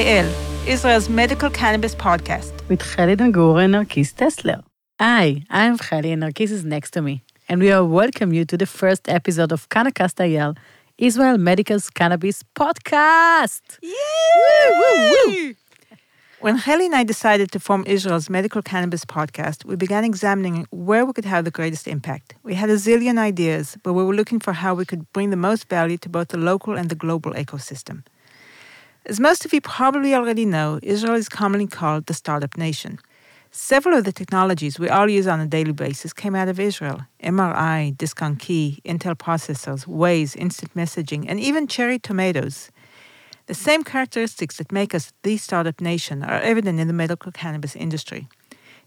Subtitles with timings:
[0.00, 0.32] IL,
[0.66, 2.52] Israel's medical cannabis podcast.
[2.70, 4.64] With Heli Dangur and Narkis Tessler.
[4.98, 7.22] Hi, I'm Heli and Narkis is next to me.
[7.50, 10.54] And we are welcome you to the first episode of CannaCAST IL,
[10.96, 13.60] Israel Medical's Cannabis Podcast.
[13.82, 13.90] Yay!
[14.36, 15.54] Woo, woo, woo.
[16.40, 21.04] When Heli and I decided to form Israel's medical cannabis podcast, we began examining where
[21.04, 22.34] we could have the greatest impact.
[22.42, 25.36] We had a zillion ideas, but we were looking for how we could bring the
[25.36, 28.04] most value to both the local and the global ecosystem.
[29.06, 32.98] As most of you probably already know, Israel is commonly called the startup nation.
[33.50, 37.00] Several of the technologies we all use on a daily basis came out of Israel
[37.22, 42.70] MRI, DiskOnKey, Intel processors, Waze, instant messaging, and even cherry tomatoes.
[43.46, 47.74] The same characteristics that make us the startup nation are evident in the medical cannabis
[47.74, 48.28] industry.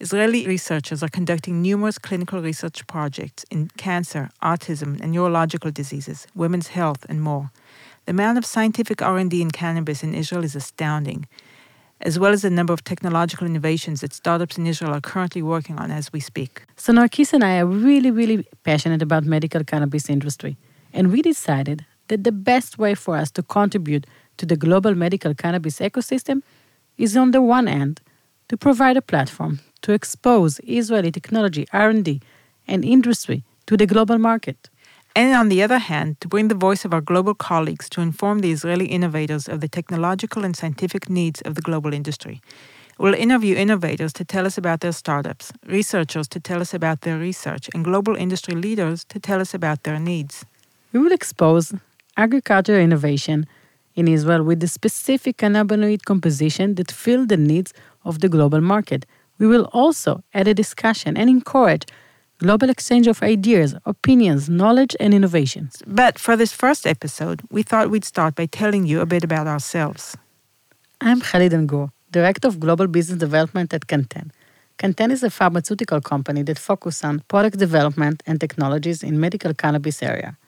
[0.00, 6.68] Israeli researchers are conducting numerous clinical research projects in cancer, autism, and neurological diseases, women's
[6.68, 7.52] health, and more.
[8.10, 11.28] The amount of scientific R&D in cannabis in Israel is astounding,
[12.00, 15.78] as well as the number of technological innovations that startups in Israel are currently working
[15.78, 16.64] on as we speak.
[16.74, 20.56] So Narkis and I are really, really passionate about medical cannabis industry,
[20.92, 25.32] and we decided that the best way for us to contribute to the global medical
[25.32, 26.42] cannabis ecosystem
[26.98, 28.00] is on the one hand
[28.48, 32.20] to provide a platform to expose Israeli technology, R&D,
[32.66, 34.68] and industry to the global market.
[35.16, 38.38] And on the other hand, to bring the voice of our global colleagues to inform
[38.38, 42.40] the Israeli innovators of the technological and scientific needs of the global industry.
[42.98, 47.18] We'll interview innovators to tell us about their startups, researchers to tell us about their
[47.18, 50.44] research, and global industry leaders to tell us about their needs.
[50.92, 51.74] We will expose
[52.16, 53.46] agricultural innovation
[53.96, 57.72] in Israel with the specific cannabinoid composition that fill the needs
[58.04, 59.06] of the global market.
[59.38, 61.86] We will also add a discussion and encourage
[62.40, 65.82] global exchange of ideas, opinions, knowledge, and innovations.
[65.86, 69.46] But for this first episode, we thought we'd start by telling you a bit about
[69.46, 70.16] ourselves.
[71.02, 74.30] I'm Heli Dangur, Director of Global Business Development at Cann10.
[74.78, 80.02] Cann10 is a pharmaceutical company that focuses on product development and technologies in medical cannabis
[80.02, 80.38] area.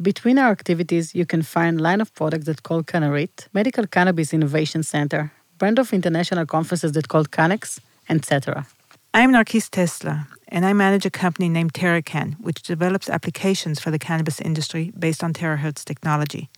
[0.00, 4.82] Between our activities, you can find line of products that called Cannarit, Medical Cannabis Innovation
[4.82, 7.78] Center, brand of international conferences that called CannX,
[8.08, 8.66] etc.
[9.12, 13.98] I'm Narkis Tessler, and I manage a company named TeraCann, which develops applications for the
[13.98, 16.48] cannabis industry based on terahertz technology.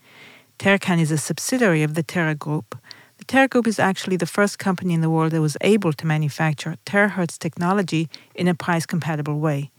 [0.59, 2.77] TeraCann is a subsidiary of the Terra Group.
[3.17, 6.05] The Terra Group is actually the first company in the world that was able to
[6.05, 9.71] manufacture terahertz technology in a price compatible way.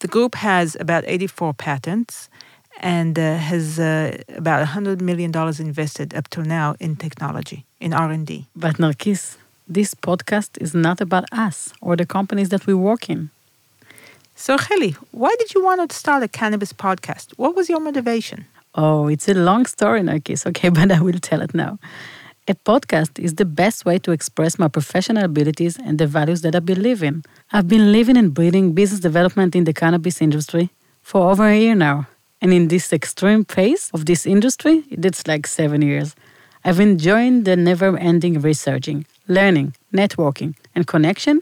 [0.00, 2.30] The group has about 84 patents
[2.78, 8.48] and uh, has uh, about $100 million invested up till now in technology, in R&D.
[8.56, 9.36] But Narkis,
[9.70, 13.30] this podcast is not about us or the companies that we work in.
[14.34, 17.32] So, Heli, why did you want to start a cannabis podcast?
[17.36, 18.46] What was your motivation?
[18.74, 20.46] Oh, it's a long story, Narkis.
[20.46, 21.78] Okay, but I will tell it now.
[22.48, 26.56] A podcast is the best way to express my professional abilities and the values that
[26.56, 27.22] I believe in.
[27.52, 30.70] I've been living and breathing business development in the cannabis industry
[31.02, 32.08] for over a year now.
[32.42, 36.16] And in this extreme phase of this industry, it's like seven years.
[36.64, 41.40] I've enjoyed the never ending researching, learning, networking, and connection,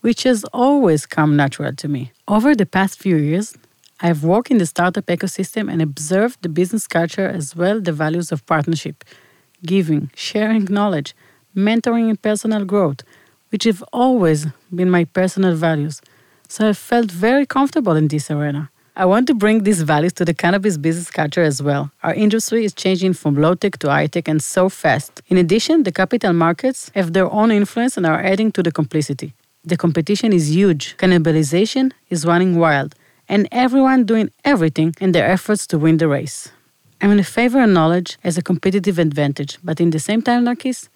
[0.00, 2.12] which has always come natural to me.
[2.28, 3.54] Over the past few years,
[4.00, 8.30] I've worked in the startup ecosystem and observed the business culture as well the values
[8.30, 9.04] of partnership,
[9.64, 11.14] giving, sharing knowledge,
[11.54, 13.00] mentoring, and personal growth,
[13.50, 16.00] which have always been my personal values.
[16.48, 18.70] So I felt very comfortable in this arena.
[18.98, 21.90] I want to bring these values to the cannabis business culture as well.
[22.02, 25.20] Our industry is changing from low tech to high tech and so fast.
[25.28, 29.34] In addition, the capital markets have their own influence and are adding to the complicity.
[29.64, 32.94] The competition is huge, cannibalization is running wild,
[33.28, 36.48] and everyone doing everything in their efforts to win the race.
[37.02, 40.88] I'm in favor of knowledge as a competitive advantage, but in the same time, Narkis,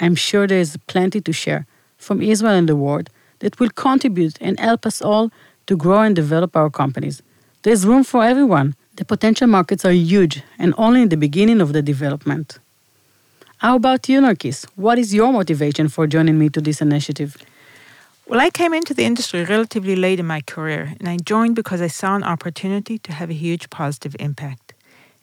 [0.00, 4.38] I'm sure there is plenty to share from Israel and the world that will contribute
[4.40, 5.30] and help us all
[5.68, 7.22] to grow and develop our companies.
[7.64, 8.74] There's room for everyone.
[8.96, 12.58] The potential markets are huge and only in the beginning of the development.
[13.56, 14.66] How about you, Narkis?
[14.76, 17.38] What is your motivation for joining me to this initiative?
[18.26, 21.80] Well, I came into the industry relatively late in my career, and I joined because
[21.80, 24.74] I saw an opportunity to have a huge positive impact.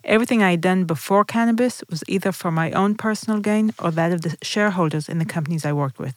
[0.02, 4.10] Everything I had done before cannabis was either for my own personal gain or that
[4.10, 6.16] of the shareholders in the companies I worked with.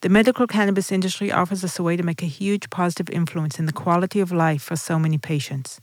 [0.00, 3.66] The medical cannabis industry offers us a way to make a huge positive influence in
[3.66, 5.80] the quality of life for so many patients.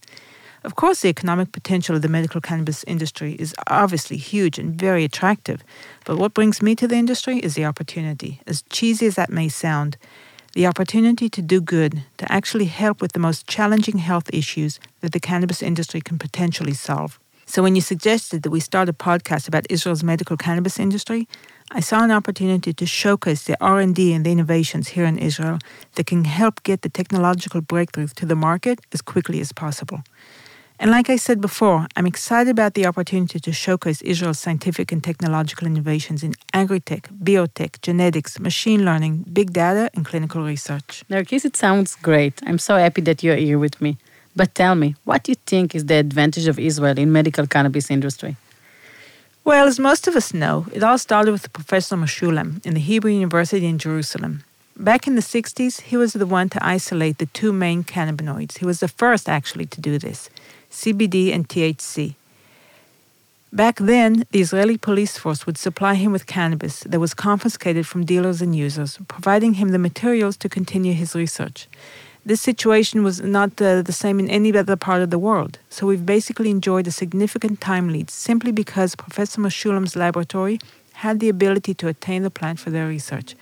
[0.63, 5.03] Of course, the economic potential of the medical cannabis industry is obviously huge and very
[5.03, 5.65] attractive,
[6.05, 8.39] but what brings me to the industry is the opportunity.
[8.47, 9.97] As cheesy as that may sound,
[10.53, 15.11] the opportunity to do good, to actually help with the most challenging health issues that
[15.11, 17.19] the cannabis industry can potentially solve.
[17.45, 21.27] So when you suggested that we start a podcast about Israel's medical cannabis industry,
[21.71, 25.57] I saw an opportunity to showcase the R&D and the innovations here in Israel
[25.95, 30.03] that can help get the technological breakthroughs to the market as quickly as possible.
[30.79, 35.03] And like I said before, I'm excited about the opportunity to showcase Israel's scientific and
[35.03, 41.03] technological innovations in agri-tech, biotech, genetics, machine learning, big data, and clinical research.
[41.09, 42.41] Narkis, it sounds great.
[42.45, 43.97] I'm so happy that you're here with me.
[44.35, 47.89] But tell me, what do you think is the advantage of Israel in medical cannabis
[47.89, 48.35] industry?
[49.45, 53.11] Well, as most of us know, it all started with Professor Mechoulam in the Hebrew
[53.11, 54.43] University in Jerusalem.
[54.75, 58.57] Back in the 60s, he was the one to isolate the two main cannabinoids.
[58.57, 60.31] He was the first, actually, to do this
[60.71, 62.15] CBD and THC.
[63.53, 68.03] Back then, the Israeli police force would supply him with cannabis that was confiscated from
[68.03, 71.67] dealers and users, providing him the materials to continue his research.
[72.25, 75.85] This situation was not uh, the same in any other part of the world, so
[75.85, 80.59] we've basically enjoyed a significant time lead simply because Professor Mechoulam's laboratory
[80.93, 83.35] had the ability to attain the plant for their research.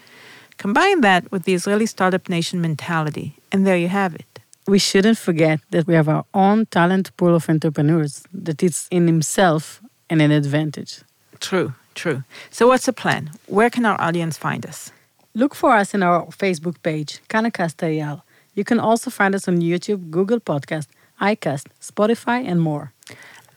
[0.58, 4.34] Combine that with the Israeli startup nation mentality, and there you have it
[4.68, 9.08] we shouldn't forget that we have our own talent pool of entrepreneurs that is in
[9.08, 11.02] himself and an advantage.
[11.40, 12.24] True, true.
[12.50, 13.32] So what's the plan?
[13.48, 14.92] Where can our audience find us?
[15.34, 18.24] Look for us in our Facebook page, CannaCAST IL.
[18.54, 20.88] You can also find us on YouTube, Google Podcast,
[21.22, 22.94] iCast, Spotify, and more.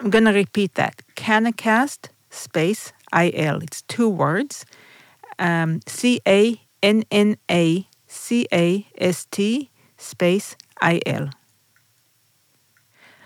[0.00, 1.02] I'm going to repeat that.
[1.16, 3.62] CannaCAST space IL.
[3.62, 4.64] It's two words.
[5.38, 11.30] Um, C A N N A C A S T space IL.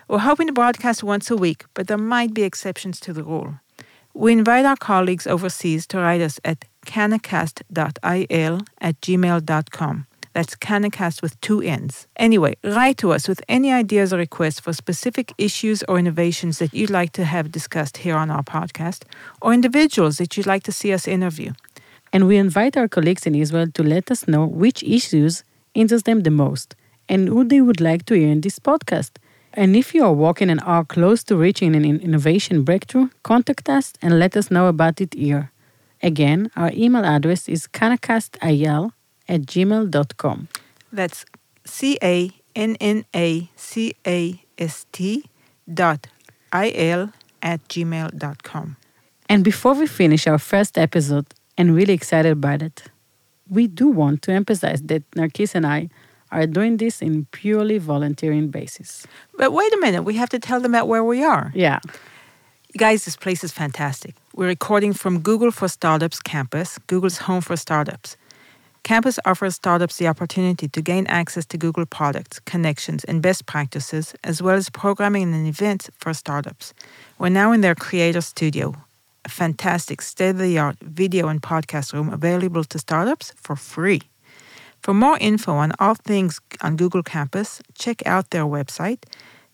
[0.08, 3.60] We're hoping to broadcast once a week, but there might be exceptions to the rule.
[4.12, 10.06] We invite our colleagues overseas to write us at cannacast.il at gmail.com.
[10.32, 12.06] That's CannaCAST with two N's.
[12.16, 16.72] Anyway, write to us with any ideas or requests for specific issues or innovations that
[16.72, 19.02] you'd like to have discussed here on our podcast,
[19.42, 21.52] or individuals that you'd like to see us interview.
[22.12, 25.42] And we invite our colleagues in Israel to let us know which issues
[25.74, 26.74] interest them the most
[27.08, 29.10] and who they would like to hear in this podcast.
[29.52, 33.92] And if you are walking and are close to reaching an innovation breakthrough, contact us
[34.00, 35.50] and let us know about it here.
[36.02, 38.92] Again, our email address is cannacastil
[39.30, 40.48] at gmail.com.
[40.92, 41.24] That's
[41.64, 45.24] C A N N A C A S T
[45.72, 46.08] dot
[46.52, 48.76] I L at gmail.com.
[49.28, 52.84] And before we finish our first episode, and really excited about it,
[53.48, 55.90] we do want to emphasize that Narkis and I
[56.32, 59.06] are doing this in purely volunteering basis.
[59.36, 61.52] But wait a minute, we have to tell them about where we are.
[61.54, 61.80] Yeah.
[62.78, 64.14] Guys, this place is fantastic.
[64.34, 68.16] We're recording from Google for Startups campus, Google's home for startups.
[68.82, 74.14] Campus offers startups the opportunity to gain access to Google products, connections, and best practices,
[74.24, 76.74] as well as programming and events for startups.
[77.18, 78.74] We're now in their creator studio,
[79.24, 84.02] a fantastic state of the art video and podcast room available to startups for free.
[84.82, 89.02] For more info on all things on Google Campus, check out their website